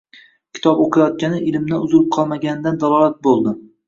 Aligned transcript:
Kitob 0.57 0.79
oʻqiyotgani, 0.85 1.41
ilmdan 1.51 1.85
uzilib 1.89 2.07
qolmaganidan 2.15 2.81
dalolat 2.85 3.21
bo'ldi. 3.29 3.55